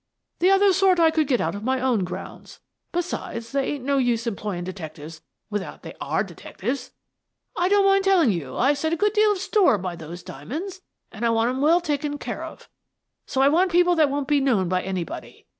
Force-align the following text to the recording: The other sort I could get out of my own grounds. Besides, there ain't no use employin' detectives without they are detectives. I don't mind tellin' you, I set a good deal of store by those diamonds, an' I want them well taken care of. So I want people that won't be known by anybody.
The 0.39 0.49
other 0.49 0.73
sort 0.73 0.99
I 0.99 1.11
could 1.11 1.27
get 1.27 1.39
out 1.39 1.53
of 1.53 1.63
my 1.63 1.79
own 1.79 2.05
grounds. 2.05 2.59
Besides, 2.91 3.51
there 3.51 3.63
ain't 3.63 3.83
no 3.85 3.99
use 3.99 4.25
employin' 4.25 4.63
detectives 4.63 5.21
without 5.51 5.83
they 5.83 5.93
are 6.01 6.23
detectives. 6.23 6.93
I 7.55 7.69
don't 7.69 7.85
mind 7.85 8.03
tellin' 8.05 8.31
you, 8.31 8.57
I 8.57 8.73
set 8.73 8.93
a 8.93 8.97
good 8.97 9.13
deal 9.13 9.31
of 9.31 9.37
store 9.37 9.77
by 9.77 9.95
those 9.95 10.23
diamonds, 10.23 10.81
an' 11.11 11.23
I 11.23 11.29
want 11.29 11.49
them 11.51 11.61
well 11.61 11.81
taken 11.81 12.17
care 12.17 12.43
of. 12.43 12.67
So 13.27 13.41
I 13.43 13.49
want 13.49 13.71
people 13.71 13.95
that 13.95 14.09
won't 14.09 14.27
be 14.27 14.39
known 14.41 14.67
by 14.67 14.81
anybody. 14.81 15.45